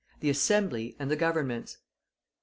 [0.19, 1.77] THE ASSEMBLY AND THE GOVERNMENTS.